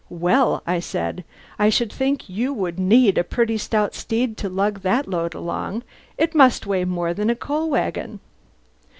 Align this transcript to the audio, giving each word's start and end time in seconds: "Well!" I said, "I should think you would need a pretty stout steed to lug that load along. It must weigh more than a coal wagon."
"Well!" 0.09 0.63
I 0.65 0.79
said, 0.79 1.23
"I 1.59 1.69
should 1.69 1.93
think 1.93 2.27
you 2.27 2.53
would 2.53 2.79
need 2.79 3.19
a 3.19 3.23
pretty 3.23 3.59
stout 3.59 3.93
steed 3.93 4.35
to 4.37 4.49
lug 4.49 4.81
that 4.81 5.07
load 5.07 5.35
along. 5.35 5.83
It 6.17 6.33
must 6.33 6.65
weigh 6.65 6.85
more 6.85 7.13
than 7.13 7.29
a 7.29 7.35
coal 7.35 7.69
wagon." 7.69 8.19